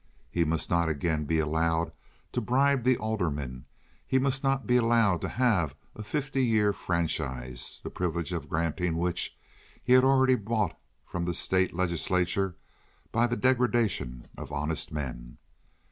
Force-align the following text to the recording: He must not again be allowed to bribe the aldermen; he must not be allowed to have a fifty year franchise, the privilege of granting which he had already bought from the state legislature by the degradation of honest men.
He 0.31 0.43
must 0.43 0.67
not 0.67 0.89
again 0.89 1.25
be 1.25 1.37
allowed 1.37 1.91
to 2.31 2.41
bribe 2.41 2.81
the 2.83 2.97
aldermen; 2.97 3.65
he 4.07 4.17
must 4.17 4.43
not 4.43 4.65
be 4.65 4.75
allowed 4.77 5.21
to 5.21 5.29
have 5.29 5.75
a 5.95 6.01
fifty 6.01 6.43
year 6.43 6.73
franchise, 6.73 7.79
the 7.83 7.91
privilege 7.91 8.33
of 8.33 8.49
granting 8.49 8.97
which 8.97 9.37
he 9.83 9.93
had 9.93 10.03
already 10.03 10.33
bought 10.33 10.75
from 11.05 11.25
the 11.25 11.35
state 11.35 11.75
legislature 11.75 12.55
by 13.11 13.27
the 13.27 13.37
degradation 13.37 14.25
of 14.39 14.51
honest 14.51 14.91
men. 14.91 15.37